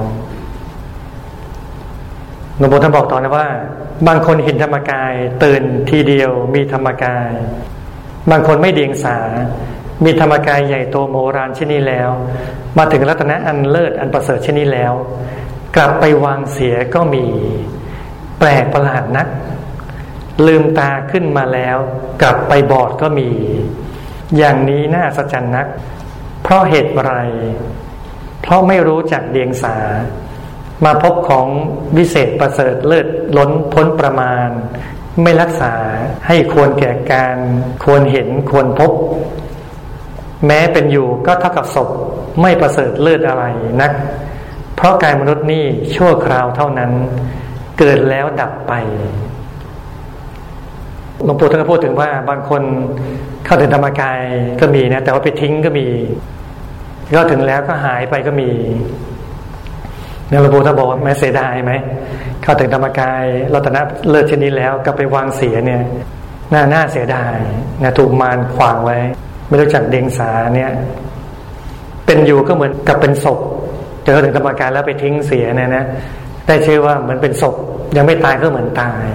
[2.58, 3.48] หลวงปู่ท่านบอกต่อนะว่า
[4.08, 5.12] บางคนเห็นธรรมกาย
[5.44, 7.30] ตื่นทีเดียวมีธรรมกาย
[8.30, 9.18] บางคนไม่เดียงสา
[10.04, 12.10] มีธรรมกายใหญ่โตโมรานเช่นนี้แล้ว
[12.78, 14.92] มาถึงรัตนะอันเลิศอันประเสริฐเช่นนี้แล้ว
[15.76, 17.24] กลับไปวางเสียก็มี
[18.38, 19.28] แปลกประหลาดนัก
[20.46, 21.76] ลืมตาขึ้นมาแล้ว
[22.22, 23.30] กลับไปบอดก็มี
[24.36, 25.66] อย่างนี้น่าสัจจนัก
[26.42, 27.14] เพราะเหตุอะไร
[28.42, 29.76] เพราะไม่รู้จักเดียงสา
[30.84, 31.46] มาพบของ
[31.96, 34.48] วิเศษประเสริฐเลิศล้นพ้นประมาณ
[35.22, 35.72] ไม่รักษา
[36.26, 37.36] ให้ควรแก่การ
[37.84, 38.92] ควรเห็นควรพบ
[40.46, 41.88] แม้เป็นอยู่ก็เท่ากับศพ
[42.42, 43.44] ไม่ประเสริฐเลิศอะไร
[43.80, 43.92] นัก
[44.76, 45.64] เพราะกายมนุษย์นี่
[45.96, 46.90] ชั่วคราวเท่านั้น
[47.78, 48.72] เกิดแล้วดับไป
[51.24, 52.62] หลวงปู่ท่านก็พูดถึงว่าบางคน
[53.44, 54.20] เข้าถึงธรรมกาย
[54.60, 55.86] ก็มีนะแต่ว่าไปทิ้งก็มี
[57.16, 58.50] ก็ถึงแล้วก็หายไปก็มี
[60.28, 61.72] เนี่ยหลวงปู่ท่านบอกว่าแม้เสียดายไหม
[62.42, 65.82] เข้าถึงธรรมกายรัตนะเลิศชนิดแล้วก็ไปวางเสียเนี่ย
[66.52, 67.36] น่าน่าเสียดาย
[67.82, 68.98] นะถูกมารขวางไว้
[69.48, 70.70] ไม่รู้จักเดียงสาเนี่ย
[72.06, 73.38] เป็นอยู่ก็เหมือนกับเป็นศพ
[74.04, 75.84] เจอถึงธรรมกายแล้วไปทิ้งเสียเนี่ยนะ
[76.46, 77.54] ได้ชื่อว่าเหมือนเป็นศพ
[77.96, 79.06] ยังไม่ตายก็เหมือนตาย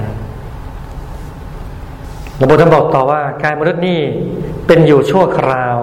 [2.41, 3.99] ลวงปู่ท่านบอกต่อว่ากายมนุษย์นี่
[4.67, 5.77] เป็นอยู่ชั่วคราว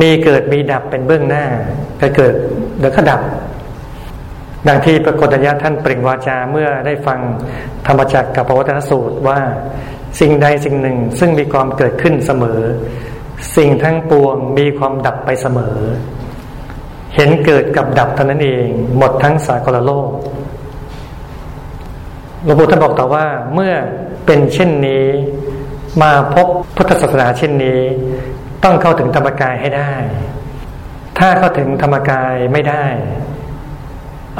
[0.00, 1.44] มีเกิดมีดับเป็นเบื้องหน้า
[2.00, 2.34] ก็เกิด
[2.78, 3.20] เดี๋ยวก็ดับ
[4.66, 7.18] ดังที่ปรากฏญาท่านเปล่งวาจาเมื่อได้ฟัง
[7.86, 9.38] ธรรมจักรกับพระวัฒนสูตรว่า
[10.20, 12.60] สิ่งใดสิ่งหนึ่งซึ่งมีความเกิดขึ้นเสมอ
[13.56, 15.76] สิ่งทั้งปวงมีความดับไปเสมอ
[17.14, 18.66] เห็นเกิดกับดับเท่านั้นเอง
[18.98, 20.10] หมดทั้งสากลโลก
[22.44, 23.72] หลวงปู่ท่านบอกต่อว่าเมื่อ
[24.26, 25.06] เป็นเช่นนี้
[26.02, 27.80] มาพบพุทธศาสนาเช่นนี้
[28.64, 29.92] ต้องเข้าถึงธรรมกายให้ได้
[31.18, 32.84] ถ้าเข้าถึงธรรมกายไม่ได้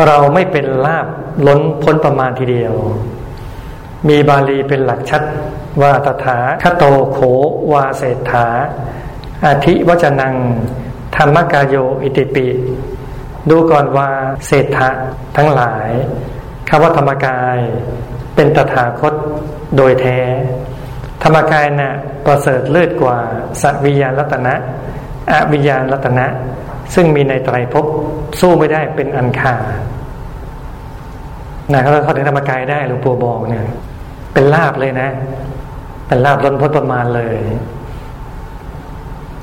[0.07, 1.07] เราไม่เป็นลาบ
[1.47, 2.75] ล้นพ้นประมาณทีเดียว
[4.09, 5.23] มีบาลีเป็นหลักชัด
[5.83, 7.19] ว่าตถาคโตโข
[7.73, 8.47] วาเศรษฐา
[9.45, 10.35] อาทิวจนัง
[11.17, 12.47] ธรรมกายโยอิติปิ
[13.51, 14.09] ดูก่อนว่า
[14.47, 14.89] เศรษฐะ
[15.37, 15.89] ทั้งหลาย
[16.69, 17.59] คำว่าธรรมกาย
[18.35, 19.15] เป็นตถาคต
[19.77, 20.19] โดยแท้
[21.23, 21.93] ธรรมกายนะ่ะ
[22.27, 23.19] ประเสริฐเลิศกว่า
[23.63, 24.55] สัวิญญาณรัตนะ
[25.31, 26.27] อวิญญาณรัตนะ
[26.95, 27.87] ซึ่งมีในไตรภพ
[28.41, 29.65] สู้ไม่ได้เป็นอันขาด
[31.73, 33.65] นะเขาเขาถึงธรรมกายได้หลวงปู่บอกเนี่ย
[34.33, 35.09] เป็นลาบเลยนะ
[36.09, 37.37] เป็นลาบล้นพ้นประมาณเลย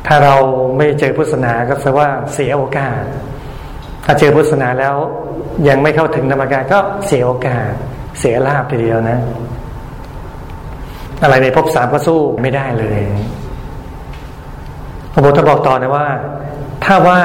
[0.08, 0.36] ถ้าเรา
[0.78, 3.02] ไม่เจอพุทธศาสนาก็แสดงว่าเสียโอกาส
[4.06, 4.96] ถ้าเจอพุทธศาสนาแล้ว
[5.68, 7.72] ยังไม่เข้าถึงธรรมกายก็เสียโอกาส
[8.20, 9.18] เสียลาบทีเดียวนะ
[11.24, 13.02] อะไรในภพสามก็สู้ไม่ได้เลย
[15.14, 16.08] พระพุทธบอกต่อนะว่า
[16.86, 17.20] ถ้าว่า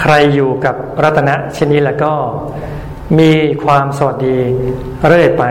[0.00, 2.12] ใครอยู่กับรัตนะชนิดแล้วก็
[3.18, 3.30] มี
[3.64, 4.38] ความสวัสดี
[5.06, 5.44] เรื่อยไป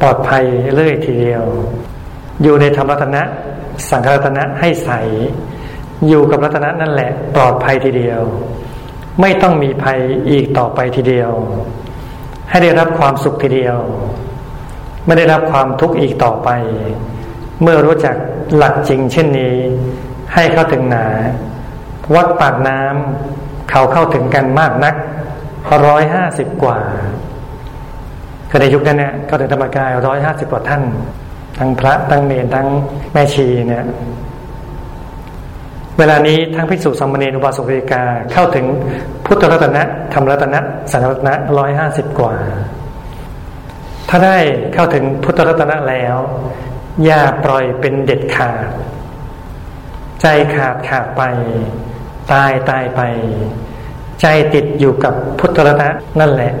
[0.00, 1.44] ปลอดภัยเรื่อยทีเดียว
[2.42, 3.22] อยู่ในธรรมรัตนะ
[3.88, 4.90] สังฆรัตนะให้ใส
[6.08, 8.22] อยู่กับรัตนะนั่นแหละ ปลอดภัยทีเดียว
[9.20, 9.98] ไม่ต้องมีภัย
[10.30, 11.30] อีกต่อไปทีเดียว
[12.50, 13.78] ให้ได้รับความสุขทีเดียว
[15.06, 16.48] ไม่ได้รับความทุกข์อีกต่อไป
[17.62, 18.16] เมื่อรู้จัก
[18.56, 19.54] หลักจริงเช่นนี้
[20.34, 21.06] ให้เข้าถึงหนา
[22.14, 24.94] วัดปากน้ำเขาเข้าถึงกันมากนัก
[25.86, 26.78] ร้อยห้าสิบกว่า
[28.50, 30.82] คือในยุคนั้นเนี่ยก็ถึงธรรมกายร้อยห้าสิบกว่าท่าน
[31.58, 32.68] ทั้งพระทั้งเนรทั้ง
[33.12, 33.84] แม่ชีเนี่ย
[35.98, 38.66] เวลานี้ทั้งภิกษุสามเณรอุบาสกเิกาเข้าถึง
[39.26, 40.60] พุทธรัตนะธรรมรัตนะ
[40.92, 42.34] สังรัตนะร้อยห้าสิบกว่า
[44.08, 44.36] ถ้าได้
[44.74, 46.16] เข้าถึงพุทธรัตนะแล้ว
[47.04, 48.68] อย่าปล่อยเป็นเด็ดขาด
[50.20, 51.22] ใจขาดขาดไป
[52.32, 53.00] ตายตายไป
[54.20, 55.88] ใจติดอยู่กับพุทธรัตนะ
[56.20, 56.52] นั่นแหละ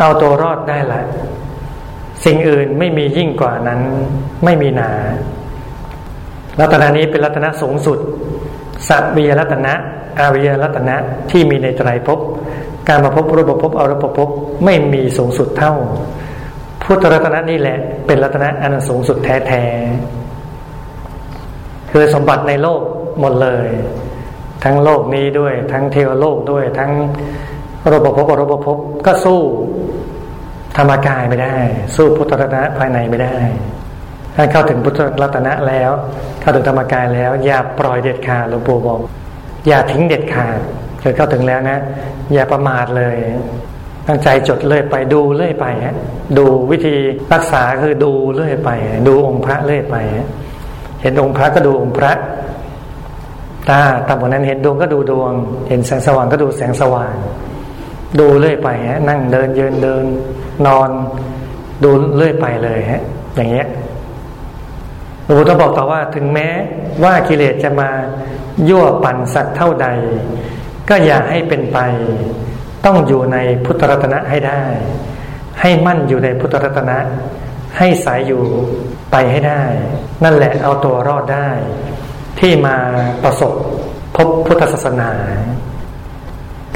[0.00, 1.02] เอาตัวรอดได้แหละ
[2.24, 3.80] สิ่งอื่นไม่มียิ่งกว่านั้น
[4.44, 4.90] ไม่มีหนา
[6.60, 7.98] รัตนานี้เป็นรัตนะสูงสุด
[8.88, 9.72] สัตวิยรัตนะ
[10.18, 10.96] อาวิยรัตนะ
[11.30, 12.18] ที่มีในไตรภพ
[12.88, 14.28] การมาพบรูปภพอรูปภพ
[14.64, 15.74] ไม่มีสูงสุดเท่า
[16.82, 22.80] พุทธรัตนะนี่แหละ เป็นรัตนะอันสูงสุดแท้ๆคือสมบัติในโลก
[23.20, 23.68] หมดเลย
[24.64, 26.90] ทั้งโลกนี้ด้วย ทั้งเทวโลกด้วย ทั้ง
[27.90, 29.40] รูปภพอรูปภพก็สู้
[30.76, 31.54] ธรรมกายไม่ได้
[31.96, 33.36] สู้พุทธรัตนะภายในไม่ได้
[34.36, 35.90] ถ้าเข้าถึงพุทธรัตนะแล้ว
[36.40, 39.00] เข้าถึงธรรมกายแล้ว อย่าปล่อยเด็ดขาดหลวงปู่บอก
[39.68, 40.58] อย่าทิ้งเด็ดขาด
[41.00, 41.78] เกิดเข้าถึงแล้วนะ
[42.32, 43.16] อย่าประมาทเลย
[44.06, 45.96] ตั้งใจจดเลื่อยไปดูเลื่อยไปฮะ
[46.38, 46.96] ดูวิธี
[47.32, 48.70] รักษาคือดูเลื่อยไป
[49.08, 49.96] ดูองค์พระเลื่อยไป
[51.02, 52.12] เห็นองค์พระก็ดูองค์พระ
[53.70, 55.32] ตาต่ำกว่านั้นเห็นดวงก็ดูดวง
[55.68, 57.14] เห็นแสงสว่างก็ดูแสงสว่าง
[58.18, 60.04] ดูเรื่อยไปฮะนั่งเดินยืนเดิน
[60.66, 60.90] นอน
[61.84, 63.02] ดูเรื่อยไปเลยฮะ
[63.34, 63.66] อย่างเงี้ย
[65.24, 66.48] หลวงปู่อบอกต่อว่าถึงแม้
[67.04, 67.90] ว่ากิเลสจะมา
[68.68, 69.88] ยั่วปั่นสักเท่าใด
[70.88, 71.78] ก็อย่าให้เป็นไป
[72.84, 74.62] ต้องอยู่ในพุทธรัตนะให้ได้
[75.60, 76.98] ให้มั่นอยู่ในพุทธรัตนะ
[77.78, 78.42] ให้สายอยู่
[79.10, 79.62] ไปให้ได้
[80.24, 81.48] นั่นแหละเอาตัวรอดได้
[82.40, 82.76] ที่มา
[83.22, 83.52] ประสบ
[84.16, 85.10] พบพุทธศาสนา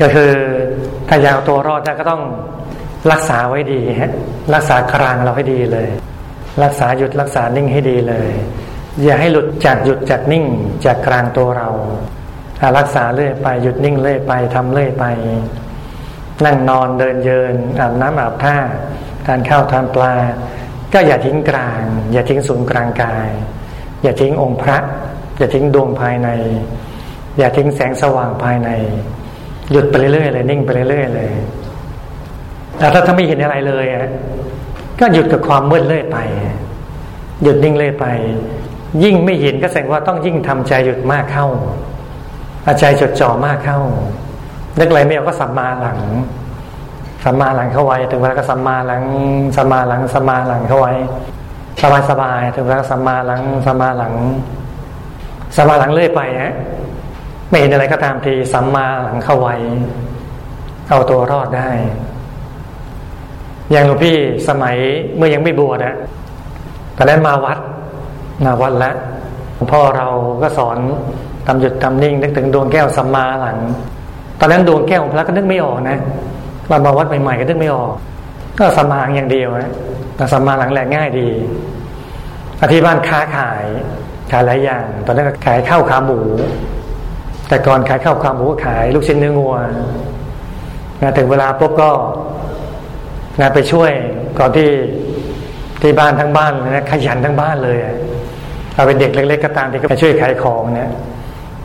[0.01, 0.33] ก็คือ
[1.09, 2.23] ถ้าอยากตัวรอดก็ต้อง
[3.13, 4.13] รักษาไว้ดีฮะ
[4.55, 5.89] รักษาครางเราให้ดีเลย
[6.63, 8.31] รักษาหยุดรักษานิ่งให้ดีเลย
[9.03, 10.45] อย่าให้หลุดจากหยุดจากนิ่ง
[10.85, 11.69] จากกลางตัวเรา
[12.79, 15.05] รักษาเรื่อยไปหยุดนิ่งเรื่อยไปทำเรื่อยไป
[16.45, 18.57] นั่งนอนเดินเยินอาบน้ำอาบท่า
[19.27, 20.15] ทานข้าวทานปลา
[20.93, 23.29] ก็อย่าทิ้งกลาง อย่าทิ้งศูนย์กลางกาย
[24.03, 24.79] อย่าทิ้งองค์พระ
[25.39, 26.29] อย่าทิ้งดวงภายใน
[27.39, 28.71] อย่าทิ้งแสงสว่างภายใน
[29.73, 31.31] หยุดไปเรื่อยๆเลยนิ่งไปเรื่อยๆเลย
[32.79, 33.87] แต่ถ้าถ้าไม่เห็นอะไรเลย
[35.01, 36.19] ก็หยุดกับความมืดเรื่อยไป
[37.43, 38.07] หยุดนิ่งเรื่อยไป
[39.05, 41.47] ยิ่งไม่เห็นก็แสดงว่าต้องยิ่งทำใจหยุดมากเข้า
[42.67, 43.79] อาใจจดจ่อมากเข้า
[44.79, 45.99] นึกอะไรไม่ออกก็สัมมาหลัง
[47.25, 49.03] สัมมาหลังเข้าไว้ถึงเวลาก็สัมมาหลัง
[49.57, 50.93] สัมมาหลังสัมมาหลังเข้าไว้
[51.81, 54.13] สบายสบายถึงเวลาก็สัมมาหลังสัมมาหลัง
[55.57, 56.55] สัมมาหลังเลื่อยไปฮะ
[57.49, 59.55] ไม่เห็นอะไรก็ตามทีสัมมาหลังเข้าไว้
[60.89, 61.69] เอาตัวรอดได้
[63.71, 64.17] อย่างหลวงพี่
[64.49, 64.77] สมัย
[65.17, 65.95] เมื่อยังไม่บวชอะ
[66.97, 67.59] ตอนนั้นมาวัด
[68.45, 68.95] มาวัดแล้ว
[69.73, 70.09] พ่อเรา
[70.43, 70.79] ก็สอน
[71.47, 73.59] ทำหยุดทำนิ่งนึกถึงดวงแก้วสัมมาหลัง
[74.41, 75.99] ตอนนั้นดวงแก้วของพระก็นึกไม่ออกนะ
[76.71, 77.93] มามาวัดใหม่ๆก็นึกไม่ออก
[78.59, 79.73] ก็สัมมาอย่างเดียวนะ
[80.17, 81.29] แต่สัมมาหลังแหละง่ายดี
[82.63, 83.65] อธิบ้านค้าขาย
[84.35, 86.19] ขายหลายอย่าง ตอนนั้นขายข้าวขาหมู
[87.49, 89.57] แต่ก่อนขายข้าวขาหมูก็ขายลูกชิ้นเนื้องัว
[91.03, 91.91] นะถึงเวลาปุ๊บก็
[93.41, 93.91] นะไปช่วย
[94.39, 94.69] ก่อนที่
[95.83, 97.79] ที่บ้านทั้งบ้านนะขยันทั้งบ้านเลย
[98.75, 100.91] เอาเป็นเด็กเล็ก ๆ ก็ตามที่ก็ไปช่วยขายของเนี่ย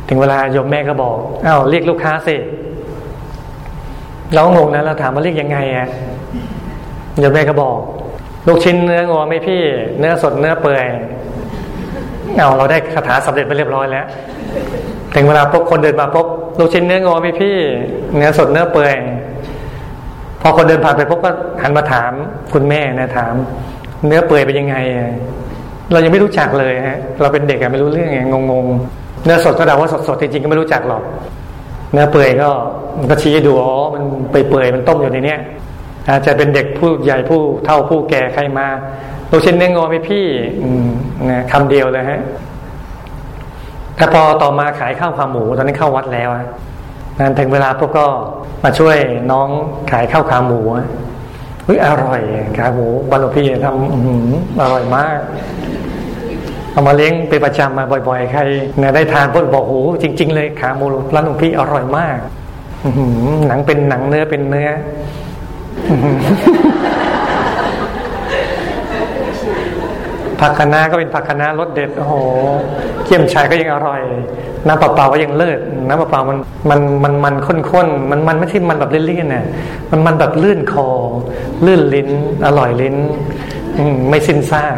[0.09, 2.35] ถึงเวลาโยมแม่ก็บอกอ้าวเรียกลูกค้าสิ
[4.33, 5.87] เรางงนะเราถามว่าเรียกยังไงอะ
[7.19, 7.77] โยมแม่ก็บอก
[8.47, 9.61] ลูกชิ้นเนื้องอไหมพี่
[9.99, 10.87] เนื้อสดเนื้อเปื่อย
[12.35, 14.05] เอาเราได้คาถาสำเร็จไปเรียบร้อยแล้ว
[15.15, 16.25] ถึงเวลาพบคนเดินมาพบ
[16.59, 17.57] ลูกชิ้นเนื้องอไหมพี่
[18.15, 18.95] เนื้อสดเนื้อเปื่อย
[20.41, 22.11] พอคนเดินผ่านไปพบก็หันมาถาม
[22.53, 23.33] คุณแม่นะถาม
[24.07, 24.75] เนื้อเปื่อยเป็นยังไง
[25.91, 28.19] เรายังไม่รู้จักเลยฮะ เราเป็นเด็กอะไม่รู้เรื่องไง
[28.51, 31.03] งงๆเนื้อสดก็เดาว่าสดๆจริงๆก็ไม่รู้จักหรอก
[31.93, 32.49] เนื้อเปื่อยก็
[32.99, 35.39] มันก็ชี้ดูอ๋อมันเปื่อยๆมันต้มอยู่ในเนี้ย
[36.09, 38.67] อาจจะเป็นเด็กผู้ใหญ่ผู้เท่าผู้แก่ใครมา
[39.31, 40.25] ลูกชิ้นเนื้องอไหมพี่
[40.63, 40.89] อืม
[41.29, 42.21] นะคำเดียวเลยฮะ
[43.95, 46.29] แต่พอต่อมาขายข้าวขาหมูตอนนี้เข้าวัดแล้ว
[47.19, 48.05] นั้นถึงเวลาพวกก็
[48.63, 48.97] มาช่วย
[49.31, 49.47] น้อง
[49.91, 50.59] ขายข้าวขาหมู
[51.65, 52.21] เฮ้ยอร่อย
[52.57, 55.19] ขาหมูบรรลุพี่ทำอร่อยมาก
[56.71, 58.41] เอามาเลี้ยงเป็นประจำมาบ่อยๆ ใคร
[58.79, 62.17] เนี่ยได้ทานพ่นบอกโอ้จริง ๆ เลยขาหมูร้านหลวงพี่อร่อยมาก
[63.47, 64.69] หนังเป็นหนังเนื้อเป็นเนื้อ
[70.39, 72.13] ผักคะน้าก็เป็นผักคะน้ารสเด็ดโอ้โห
[73.05, 74.01] เกี่ยมชายก็ยังอร่อย
[74.67, 76.37] น้ำเปล่าก็ยังเลิศน้ำเปล่ามัน
[76.69, 77.35] มันมันมัน
[77.71, 79.45] ข้นๆมันมันไม่ใช่มันแบบเลี่ยนๆน่ะ
[79.91, 80.87] มันมันแบบลื่นคอ
[81.65, 82.09] ลื่นลิ้น
[82.45, 82.95] อร่อยลิ้น
[84.09, 84.77] ไม่สิ้นซาก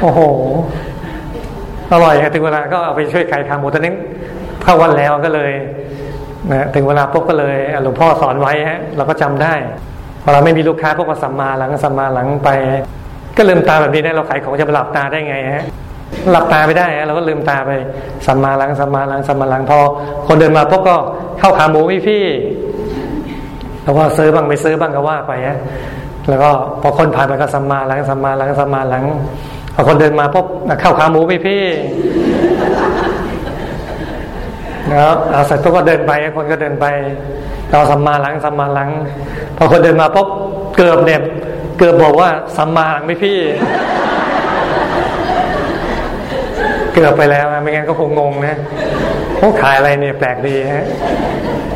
[0.00, 0.20] โอ้โห
[1.92, 3.92] อร่อยถึงเวลาก็เอาไปช่วยขายขาหมูตอนนี้
[4.62, 5.52] เข้าวันแล้วก็เลย
[6.52, 9.54] นะถึงเวลาพวกก็เลยหลวงพ่อสอนไว้ฮะเราก็จำได้
[10.22, 12.48] พอเราไม่มีลูกค้าพวกก็สัมมาหลังสัมมาหลังไป
[13.36, 15.64] ก็ลืมตาแบบนี้ได้เราขายของจะหลับตาได้ไงฮะ
[16.32, 17.70] หลับตาไปได้ฮะเราก็ลืมตาไป
[18.26, 19.78] สัมมาลังสัมมาลังสัมมาลังพอ
[20.26, 20.96] คนเดินมาพวกก็
[21.38, 22.24] เข้าขาหมูพี่พี่
[23.82, 25.58] แล้วก็ซื้อบ้างไม่ซื้อบ้างก็ว่าไปฮะ
[26.28, 26.50] แล้วก็
[26.82, 29.04] พอคนผ่านไปก็สัมมาลังสัมมาลังสัมมาลัง
[29.74, 30.44] พอคนเดินมาพบ
[30.80, 31.62] เข้าขาหมูพี่พี่
[34.90, 36.86] นะครับเอาเสร็จก็เดินไปคนก็เดินไป
[37.68, 38.90] เราสัมมาหลังสัมมาหลัง
[39.56, 40.26] พอคนเดินมาพบ
[40.76, 41.20] เกือบเนี่ย
[41.78, 43.38] เกือบบอกว่าสัมมาหลังไม่พี่
[46.92, 48.56] เกือบไปแล้วไม่งั้นก็คงงงนะ
[49.36, 50.86] เขาขายอะไรเนี่ยแปลกดีฮะ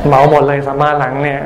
[0.07, 1.41] เหมาหมดเลยสัมมาหลังเนี่ย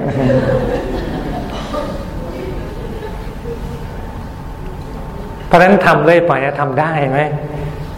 [5.47, 7.21] เพราะนั้นทำเลยไปทำได้ไหม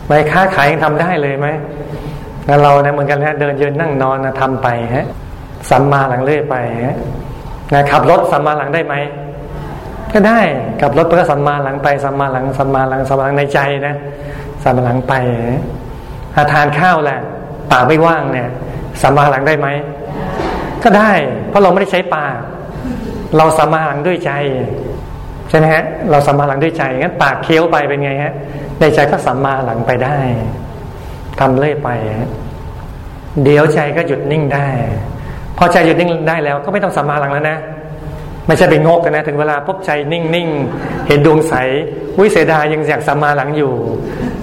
[0.07, 1.49] ไปค้าขายยังทำได้เลยไหม
[2.49, 5.07] งั้นเราเนี่ยเหมือนกันนะเดินยืนนั่งนอนนะทำไปฮะ
[5.71, 6.97] สัมมาหลังเลื่อยไปฮะ
[7.73, 8.95] นะขับรถสัมมาหลังได้ไหม
[10.15, 10.41] ก็ได้
[10.81, 13.95] ขับรถก็สัมมาหลังไปสัมมาหลังสัมมาหลังสัมมาหลังในใจนะ
[14.63, 15.15] สัมมาหลังไป
[16.37, 17.19] หาทานข้าวแหละ
[17.73, 18.49] ปากไม่ว่างเนี่ย
[19.03, 19.69] สัมมาหลังได้ไหม
[20.83, 21.13] ก็ได้
[21.49, 22.37] เพราะเราไม่ได้ใช้ปาก
[23.37, 24.33] เราสัมมาหลังด้วยใจ
[25.49, 28.35] ใช่ไหมฮะเราสัมมาหลังด้วยใจงั้นปากเคี้ยวไปเป็นไงฮะ
[28.81, 30.19] ในใจก็สัมมาหลังไปได้
[31.41, 31.89] ทำเรื่อยไป
[33.45, 34.69] เดี๋ยวใจก็หยุดนิ่งได้
[35.59, 37.59] พอใจหยุดนิ่งได้แล้ว ก็ไม่ต้องสัมมาหลังแล้วนะ
[38.47, 40.49] ไม่ใช่ไปงกกันนะ ถึงเวลาพบใจนิ่งนิ่ง
[41.09, 41.55] เห็นดวงใส
[42.21, 43.73] วิเสดายังอยากสัมมาหลังอยู่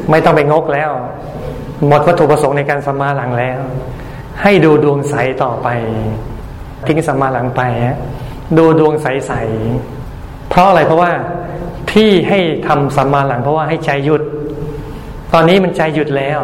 [0.09, 0.91] ไม่ต้องไปงกแล้ว
[1.87, 3.59] หมดวัตถุประสงค์ในการสัมมาหลังแล้ว
[4.41, 5.67] ให้ดูดวงใสต่อไป
[6.87, 7.97] ทิ้งสัมมาหลังไปฮะ
[8.57, 9.33] ดูดวงใสใส
[10.49, 11.11] เพราะอะไรเพราะว่า
[11.91, 14.21] ที่ให้ทำสัมมาหลังเพราะว่าให้ใจหยุด
[15.33, 16.39] ตอนนี้มันใจหยุดแล้ว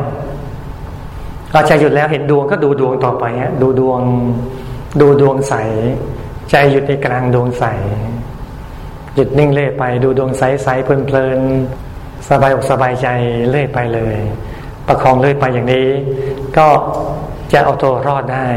[1.52, 4.00] เราใจหยุดแล้วเห็นดวงก็ดูดวงต่อไปฮะดูดวง
[5.02, 5.54] ดูดวงใส
[6.52, 7.64] ใจหยุดในกลางดวงใส
[9.16, 11.40] หยุดนิ่งเล่ไปดูดวงใสใสเพลินเพลิน
[12.30, 13.08] สบายอกสบายใจ
[13.50, 14.16] เล่ไปเลย
[14.88, 15.88] ประคองเล่ไปอย่างนี้
[16.58, 16.68] ก็
[17.52, 18.48] จะเอาตัวรอดได้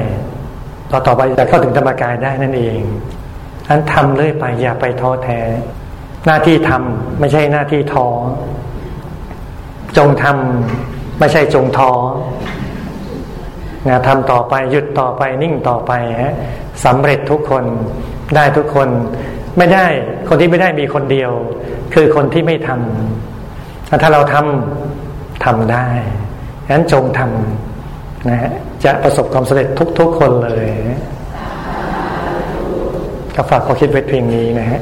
[0.90, 2.80] ต่อต่อไปจะเข้าถึงธรรมกายได้นั่นเอง
[3.68, 5.40] อันทำเล่ไปอย่าไปท้อแท้
[6.26, 8.08] หน้าที่ทำไม่ใช่หน้าที่ท้อ
[9.98, 11.92] จงทำไม่ใช่จงท้อ
[13.88, 16.34] นะทำต่อไปหยุดต่อไปนิ่งต่อไปฮะ
[16.84, 17.64] สำเร็จทุกคน
[18.36, 18.88] ได้ทุกคน
[19.58, 19.86] ไม่ได้
[20.28, 21.30] คนที่ไม่ได้มีคนเดียว
[21.94, 25.88] คือคนที่ไม่ทำถ้าเราทำทำได้
[26.66, 28.52] ฉะนั้นจงทำนะฮะ
[28.84, 30.68] จะประสบความสำเร็จทุก ๆ คนเลย
[33.34, 34.80] ก็ฝากข้อคิดไว้เพียงนี้นะฮะ